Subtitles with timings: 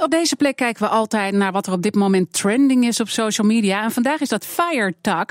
[0.00, 3.08] Op deze plek kijken we altijd naar wat er op dit moment trending is op
[3.08, 3.82] social media.
[3.82, 5.24] En vandaag is dat Feiertag,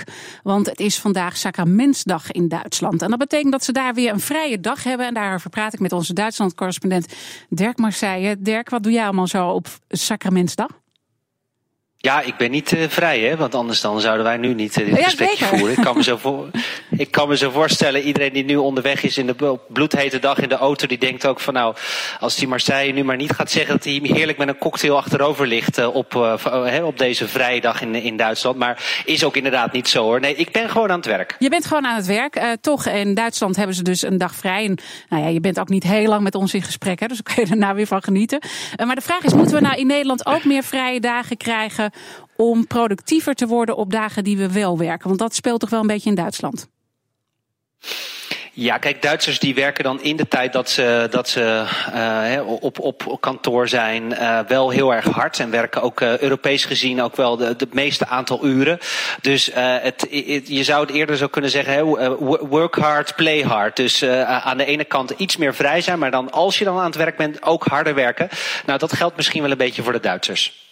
[0.43, 3.01] want het is vandaag Sacramentsdag in Duitsland.
[3.01, 5.08] En dat betekent dat ze daar weer een vrije dag hebben.
[5.08, 7.14] En daarover praat ik met onze Duitsland-correspondent
[7.50, 8.36] Dirk Marseille.
[8.39, 10.70] Dirk, wat doe jij allemaal zo op Sacramentsdag?
[12.08, 13.38] Ja, ik ben niet uh, vrij, hè?
[13.38, 15.57] want anders dan zouden wij nu niet uh, dit Ja, gesprekje zeker.
[15.57, 15.78] voeren.
[15.78, 16.50] Ik kan, me zo voor,
[16.89, 20.50] ik kan me zo voorstellen, iedereen die nu onderweg is in de bloedhete dag in
[20.50, 21.75] de auto, die denkt ook van nou,
[22.20, 25.47] als die Marseille nu maar niet gaat zeggen dat hij heerlijk met een cocktail achterover
[25.47, 26.16] ligt uh, op,
[26.83, 28.58] op deze vrije dag in, in Duitsland.
[28.58, 30.19] Maar is ook inderdaad niet zo hoor.
[30.19, 31.36] Nee, ik ben gewoon aan het werk.
[31.39, 32.39] Je bent gewoon aan het werk.
[32.61, 34.66] Toch, in Duitsland hebben ze dus een dag vrij.
[34.66, 34.77] En
[35.09, 37.33] nou ja, je bent ook niet heel lang met ons in gesprek, hè, dus daar
[37.33, 38.39] kun je daarna weer van genieten.
[38.85, 41.91] Maar de vraag is, moeten we nou in Nederland ook meer vrije dagen krijgen
[42.35, 45.07] om productiever te worden op dagen die we wel werken?
[45.07, 46.67] Want dat speelt toch wel een beetje in Duitsland.
[48.59, 52.79] Ja, kijk, Duitsers die werken dan in de tijd dat ze, dat ze uh, op,
[52.79, 57.16] op kantoor zijn uh, wel heel erg hard en werken ook uh, Europees gezien ook
[57.16, 58.79] wel de, de meeste aantal uren.
[59.22, 60.07] Dus het,
[60.45, 61.83] je zou het eerder zo kunnen zeggen, hè,
[62.47, 63.75] work hard, play hard.
[63.75, 66.85] Dus aan de ene kant iets meer vrij zijn, maar dan als je dan aan
[66.85, 68.29] het werk bent ook harder werken.
[68.66, 70.66] Nou, dat geldt misschien wel een beetje voor de Duitsers.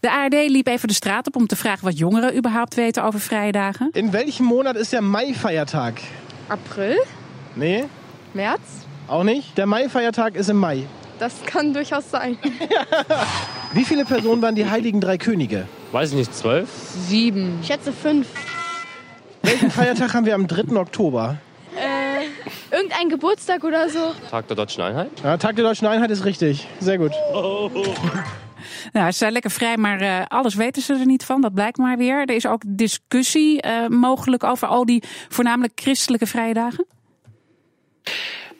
[0.00, 3.20] De ARD liep even de straat op om te vragen wat jongeren überhaupt weten over
[3.20, 3.88] vrije dagen.
[3.92, 6.00] In welchem Monat ist der Mai-Feiertag?
[6.46, 7.04] April?
[7.54, 7.84] Nee,
[8.32, 8.60] März?
[9.06, 9.56] auch nicht.
[9.56, 10.86] Der Mai-Feiertag ist im Mai.
[11.18, 12.38] Das kann durchaus sein.
[13.72, 15.66] Wie viele Personen waren die heiligen drei Könige?
[15.92, 16.68] Weiß ich nicht, zwölf?
[17.08, 17.58] Sieben.
[17.60, 18.28] Ich schätze fünf.
[19.42, 20.76] Welchen Feiertag haben wir am 3.
[20.76, 21.36] Oktober?
[21.76, 24.12] Äh, irgendein Geburtstag oder so.
[24.30, 25.10] Tag der Deutschen Einheit?
[25.22, 26.66] Ja, Tag der Deutschen Einheit ist richtig.
[26.78, 27.12] Sehr gut.
[28.92, 31.40] Nou, ze zijn lekker vrij, maar uh, alles weten ze er niet van.
[31.40, 32.20] Dat blijkt maar weer.
[32.20, 36.86] Er is ook discussie uh, mogelijk over al die voornamelijk christelijke vrije dagen.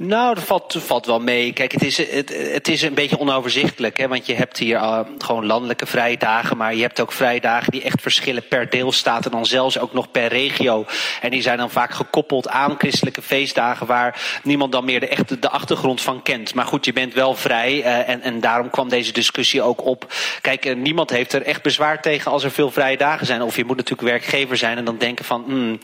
[0.02, 1.52] Nou, dat valt, valt wel mee.
[1.52, 3.98] Kijk, het is, het, het is een beetje onoverzichtelijk.
[3.98, 4.08] Hè?
[4.08, 6.56] Want je hebt hier uh, gewoon landelijke vrije dagen.
[6.56, 9.24] Maar je hebt ook vrije dagen die echt verschillen per deelstaat.
[9.24, 10.84] En dan zelfs ook nog per regio.
[11.20, 13.86] En die zijn dan vaak gekoppeld aan christelijke feestdagen.
[13.86, 16.54] Waar niemand dan meer de, echte, de achtergrond van kent.
[16.54, 17.76] Maar goed, je bent wel vrij.
[17.78, 20.12] Uh, en, en daarom kwam deze discussie ook op.
[20.40, 23.42] Kijk, uh, niemand heeft er echt bezwaar tegen als er veel vrije dagen zijn.
[23.42, 24.76] Of je moet natuurlijk werkgever zijn.
[24.76, 25.78] En dan denken van, hmm,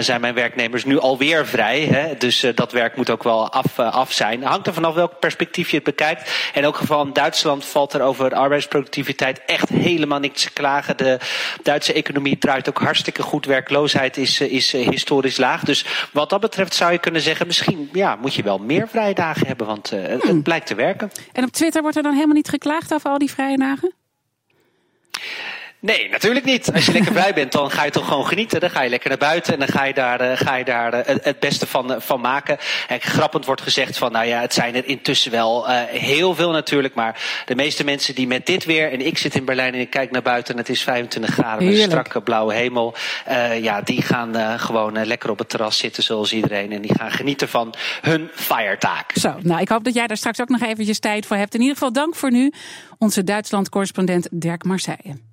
[0.00, 1.80] zijn mijn werknemers nu alweer vrij?
[1.80, 2.16] Hè?
[2.16, 4.42] Dus dat werk moet ook wel af, uh, af zijn.
[4.42, 6.50] Hangt er vanaf welk perspectief je het bekijkt.
[6.54, 10.96] In elk geval in Duitsland valt er over arbeidsproductiviteit echt helemaal niks te klagen.
[10.96, 11.18] De
[11.62, 13.46] Duitse economie draait ook hartstikke goed.
[13.46, 15.64] Werkloosheid is, is historisch laag.
[15.64, 19.14] Dus wat dat betreft zou je kunnen zeggen, misschien ja, moet je wel meer vrije
[19.14, 21.10] dagen hebben, want uh, het, het blijkt te werken.
[21.32, 24.03] En op Twitter wordt er dan helemaal niet geklaagd over al die vrije dagen?
[25.84, 26.72] Nee, natuurlijk niet.
[26.72, 28.60] Als je lekker vrij bent, dan ga je toch gewoon genieten.
[28.60, 30.94] Dan ga je lekker naar buiten en dan ga je daar, uh, ga je daar
[30.94, 32.58] uh, het beste van, uh, van maken.
[32.88, 36.94] En grappend wordt gezegd van, nou ja, het zijn er intussen wel heel veel natuurlijk.
[36.94, 39.90] Maar de meeste mensen die met dit weer, en ik zit in Berlijn en ik
[39.90, 42.94] kijk naar buiten en het is 25 graden met een strakke blauwe hemel.
[43.60, 46.72] ja, die gaan gewoon lekker op het terras zitten zoals iedereen.
[46.72, 49.12] En die gaan genieten van hun feiertaak.
[49.14, 51.54] Zo, nou ik hoop dat jij daar straks ook nog eventjes tijd voor hebt.
[51.54, 52.52] In ieder geval dank voor nu,
[52.98, 55.32] onze Duitsland-correspondent Dirk Marseille.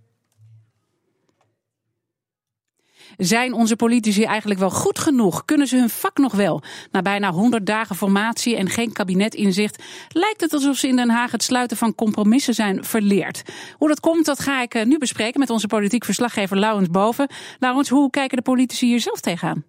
[3.18, 5.46] Zijn onze politici eigenlijk wel goed genoeg?
[5.46, 6.62] Kunnen ze hun vak nog wel?
[6.92, 10.96] Na bijna 100 dagen formatie en geen kabinet in zicht, lijkt het alsof ze in
[10.96, 13.42] Den Haag het sluiten van compromissen zijn verleerd.
[13.78, 17.30] Hoe dat komt, dat ga ik nu bespreken met onze politiek verslaggever Laurens Boven.
[17.60, 19.64] Laurens, hoe kijken de politici hier zelf tegenaan?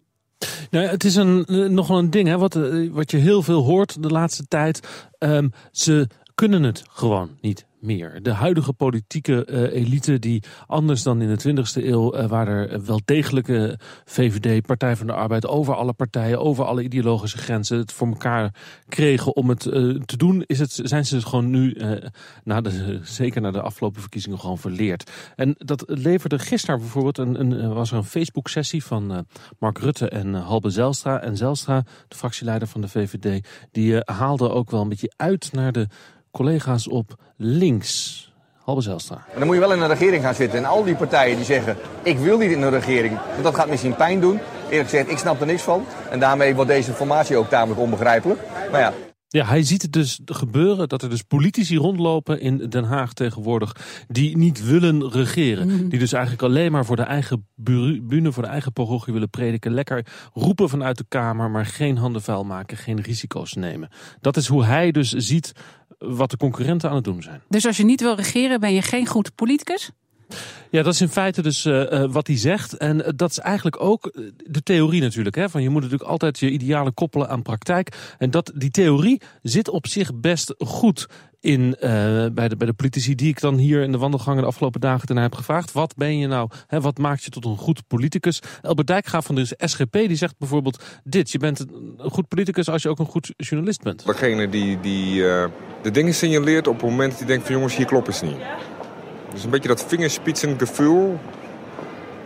[0.71, 2.55] Nou, het is een, nogal een ding hè, wat,
[2.91, 4.81] wat je heel veel hoort de laatste tijd.
[5.19, 8.23] Um, ze kunnen het gewoon niet meer.
[8.23, 12.85] De huidige politieke uh, elite die anders dan in de 20e eeuw uh, waar er
[12.85, 17.93] wel degelijke VVD, Partij van de Arbeid, over alle partijen, over alle ideologische grenzen het
[17.93, 18.55] voor elkaar
[18.89, 21.77] kregen om het uh, te doen, is het, zijn ze gewoon nu,
[22.45, 25.11] na de, zeker na de afgelopen verkiezingen, gewoon verleerd.
[25.37, 29.27] En dat leverde gisteren bijvoorbeeld, een, een, was er een Facebook-sessie van
[29.59, 31.21] Mark Rutte en Halbe Zelstra.
[31.21, 35.73] En Zelstra, de fractieleider van de VVD, die haalde ook wel een beetje uit naar
[35.73, 35.89] de
[36.33, 38.21] collega's op links.
[38.65, 39.17] Halbe Zelstra.
[39.33, 40.59] En dan moet je wel in een regering gaan zitten.
[40.59, 43.19] En al die partijen die zeggen, ik wil niet in een regering.
[43.31, 44.39] Want dat gaat misschien pijn doen.
[44.71, 45.85] Eerlijk gezegd, ik snap er niks van.
[46.11, 48.41] En daarmee wordt deze formatie ook tamelijk onbegrijpelijk.
[48.71, 48.93] Maar ja,
[49.33, 53.77] ja, hij ziet het dus gebeuren dat er dus politici rondlopen in Den Haag tegenwoordig
[54.09, 55.69] die niet willen regeren.
[55.69, 55.89] Mm.
[55.89, 59.73] Die dus eigenlijk alleen maar voor de eigen bühne, voor de eigen parochie willen prediken.
[59.73, 63.89] Lekker roepen vanuit de Kamer, maar geen handen vuil maken, geen risico's nemen.
[64.21, 65.53] Dat is hoe hij dus ziet
[66.03, 67.41] wat de concurrenten aan het doen zijn.
[67.49, 69.91] Dus als je niet wil regeren, ben je geen goed politicus?
[70.71, 72.77] Ja, dat is in feite dus uh, wat hij zegt.
[72.77, 75.37] En uh, dat is eigenlijk ook de theorie natuurlijk.
[75.37, 75.49] Hè?
[75.49, 78.15] Van je moet natuurlijk altijd je idealen koppelen aan praktijk.
[78.19, 81.07] En dat, die theorie zit op zich best goed
[81.43, 81.81] in, uh,
[82.33, 85.07] bij, de, bij de politici die ik dan hier in de wandelgangen de afgelopen dagen
[85.07, 85.73] ten heb gevraagd.
[85.73, 86.51] Wat ben je nou?
[86.67, 88.43] Hè, wat maakt je tot een goed politicus?
[88.63, 91.31] Elbert Dijkgraaf van de SGP die zegt bijvoorbeeld dit.
[91.31, 94.07] Je bent een goed politicus als je ook een goed journalist bent.
[94.07, 95.45] Degene die, die uh,
[95.83, 98.37] de dingen signaleert op het moment dat hij denkt van jongens hier klopt het niet.
[99.33, 101.19] Dus een beetje dat vingerspitsengevoel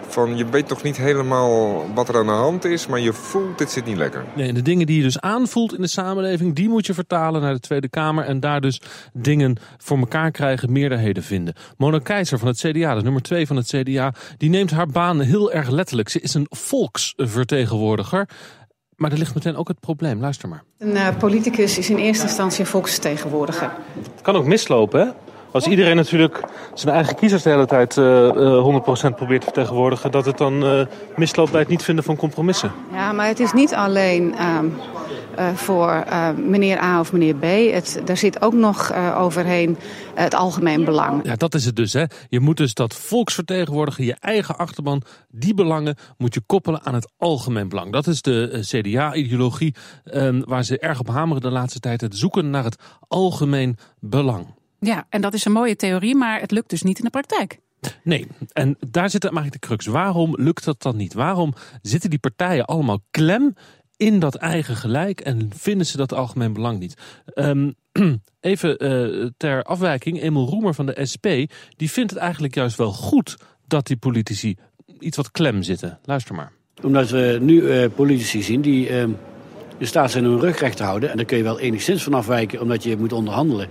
[0.08, 3.58] van je weet nog niet helemaal wat er aan de hand is, maar je voelt
[3.58, 4.24] dit zit niet lekker.
[4.34, 7.40] Nee, en de dingen die je dus aanvoelt in de samenleving, die moet je vertalen
[7.40, 8.80] naar de Tweede Kamer en daar dus
[9.12, 11.54] dingen voor elkaar krijgen, meerderheden vinden.
[11.76, 15.20] Mona Keizer van het CDA, de nummer twee van het CDA, die neemt haar baan
[15.20, 16.08] heel erg letterlijk.
[16.08, 18.28] Ze is een volksvertegenwoordiger.
[18.96, 20.20] Maar er ligt meteen ook het probleem.
[20.20, 20.62] Luister maar.
[20.78, 23.72] Een uh, politicus is in eerste instantie een volksvertegenwoordiger.
[23.94, 25.06] Het kan ook mislopen, hè?
[25.56, 26.44] Als iedereen natuurlijk
[26.74, 30.86] zijn eigen kiezers de hele tijd uh, 100% probeert te vertegenwoordigen, dat het dan uh,
[31.16, 32.72] misloopt bij het niet vinden van compromissen.
[32.92, 37.72] Ja, maar het is niet alleen uh, voor uh, meneer A of meneer B.
[37.72, 39.76] Het, daar zit ook nog overheen
[40.14, 41.24] het algemeen belang.
[41.24, 41.92] Ja, dat is het dus.
[41.92, 42.04] Hè.
[42.28, 47.12] Je moet dus dat volksvertegenwoordigen, je eigen achterban, die belangen moet je koppelen aan het
[47.18, 47.92] algemeen belang.
[47.92, 49.74] Dat is de CDA-ideologie
[50.04, 52.00] ehm, waar ze erg op hameren de laatste tijd.
[52.00, 54.55] Het zoeken naar het algemeen belang.
[54.80, 57.58] Ja, en dat is een mooie theorie, maar het lukt dus niet in de praktijk.
[58.02, 59.86] Nee, en daar zit eigenlijk de crux.
[59.86, 61.14] Waarom lukt dat dan niet?
[61.14, 63.54] Waarom zitten die partijen allemaal klem
[63.96, 66.94] in dat eigen gelijk en vinden ze dat algemeen belang niet?
[67.34, 67.74] Um,
[68.40, 71.26] even uh, ter afwijking, Emil Roemer van de SP,
[71.76, 73.36] die vindt het eigenlijk juist wel goed
[73.66, 74.56] dat die politici
[74.98, 75.98] iets wat klem zitten.
[76.04, 76.52] Luister maar.
[76.82, 79.02] Omdat we nu uh, politici zien die uh,
[79.78, 81.10] in staat zijn hun rug recht te houden.
[81.10, 83.68] En daar kun je wel enigszins van afwijken omdat je moet onderhandelen.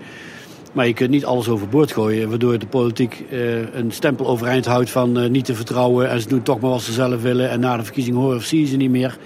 [0.75, 4.89] Maar je kunt niet alles overboord gooien, waardoor de politiek uh, een stempel overeind houdt
[4.89, 6.09] van uh, niet te vertrouwen.
[6.09, 7.49] En ze doen toch maar wat ze zelf willen.
[7.49, 9.17] En na de verkiezing horen of zien ze niet meer.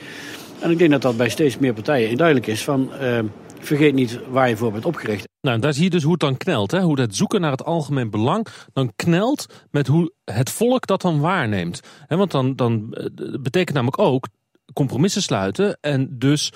[0.60, 3.20] En ik denk dat dat bij steeds meer partijen duidelijk is van uh,
[3.60, 5.28] vergeet niet waar je voor bent opgericht.
[5.42, 6.72] Nou, daar zie je dus hoe het dan knelt.
[6.72, 6.82] Hè?
[6.82, 11.20] Hoe het zoeken naar het algemeen belang dan knelt met hoe het volk dat dan
[11.20, 11.80] waarneemt.
[12.08, 12.98] Want dan, dan
[13.42, 14.28] betekent namelijk ook
[14.74, 16.54] compromissen sluiten en dus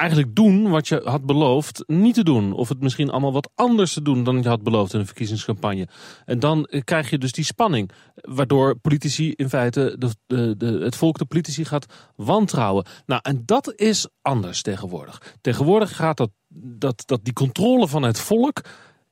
[0.00, 2.52] eigenlijk doen wat je had beloofd niet te doen.
[2.52, 5.88] Of het misschien allemaal wat anders te doen dan je had beloofd in een verkiezingscampagne.
[6.24, 7.90] En dan eh, krijg je dus die spanning.
[8.14, 11.86] Waardoor politici in feite de, de, de, het volk de politici gaat
[12.16, 12.86] wantrouwen.
[13.06, 15.36] Nou, en dat is anders tegenwoordig.
[15.40, 16.30] Tegenwoordig gaat dat,
[16.78, 18.60] dat, dat die controle van het volk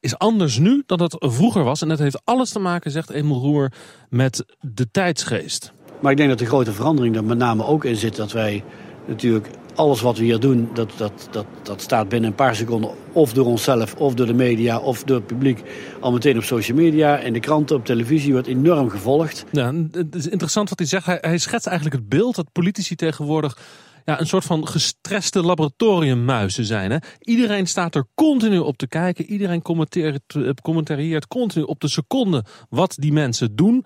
[0.00, 1.82] is anders nu dan dat vroeger was.
[1.82, 3.72] En dat heeft alles te maken, zegt Emil Roer,
[4.08, 5.72] met de tijdsgeest.
[6.00, 8.64] Maar ik denk dat de grote verandering er met name ook in zit dat wij
[9.06, 12.90] natuurlijk alles wat we hier doen, dat, dat, dat, dat staat binnen een paar seconden
[13.12, 15.62] of door onszelf, of door de media, of door het publiek.
[16.00, 19.44] Al meteen op social media, in de kranten, op televisie, wordt enorm gevolgd.
[19.52, 21.06] Ja, het is interessant wat hij zegt.
[21.06, 23.58] Hij, schetst eigenlijk het beeld dat politici tegenwoordig
[24.04, 26.90] ja, een soort van gestreste laboratoriummuizen zijn.
[26.90, 26.96] Hè?
[27.20, 29.24] Iedereen staat er continu op te kijken.
[29.24, 33.84] Iedereen commenteert, eh, commentarieert continu op de seconde wat die mensen doen.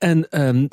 [0.00, 0.68] En, en,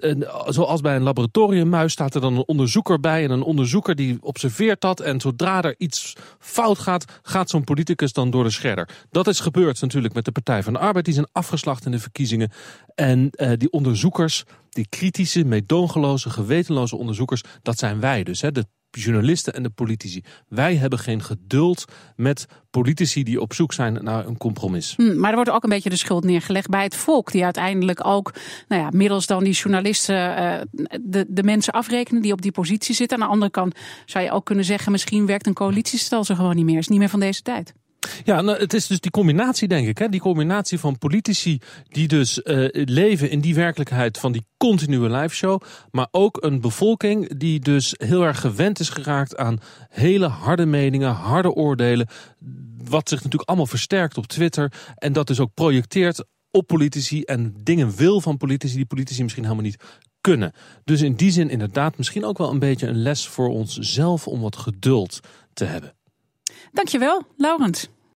[0.47, 3.24] zoals bij een laboratoriummuis staat er dan een onderzoeker bij.
[3.24, 5.00] En een onderzoeker die observeert dat.
[5.00, 8.89] En zodra er iets fout gaat, gaat zo'n politicus dan door de scherder.
[9.12, 11.06] Dat is gebeurd natuurlijk met de Partij van de Arbeid.
[11.06, 12.51] Die zijn afgeslacht in de verkiezingen.
[12.95, 18.41] En uh, die onderzoekers, die kritische, meedogenloze, gewetenloze onderzoekers, dat zijn wij dus.
[18.41, 18.65] Hè, de
[18.99, 20.23] journalisten en de politici.
[20.47, 21.85] Wij hebben geen geduld
[22.15, 24.94] met politici die op zoek zijn naar een compromis.
[24.95, 28.06] Hm, maar er wordt ook een beetje de schuld neergelegd bij het volk, die uiteindelijk
[28.06, 28.33] ook,
[28.68, 32.95] nou ja, middels dan die journalisten uh, de, de mensen afrekenen die op die positie
[32.95, 33.18] zitten.
[33.18, 33.75] Aan de andere kant
[34.06, 36.77] zou je ook kunnen zeggen, misschien werkt een coalitiestelsel gewoon niet meer.
[36.77, 37.73] Is niet meer van deze tijd.
[38.23, 39.97] Ja, nou, het is dus die combinatie, denk ik.
[39.97, 40.09] Hè?
[40.09, 45.61] Die combinatie van politici die dus uh, leven in die werkelijkheid van die continue liveshow.
[45.92, 49.59] Maar ook een bevolking die dus heel erg gewend is geraakt aan
[49.90, 52.07] hele harde meningen, harde oordelen.
[52.83, 54.71] Wat zich natuurlijk allemaal versterkt op Twitter.
[54.95, 59.44] En dat dus ook projecteert op politici en dingen wil van politici die politici misschien
[59.44, 59.83] helemaal niet
[60.21, 60.52] kunnen.
[60.83, 64.42] Dus in die zin inderdaad misschien ook wel een beetje een les voor onszelf om
[64.42, 65.19] wat geduld
[65.54, 65.95] te hebben.
[66.71, 67.90] Dankjewel, Laurent.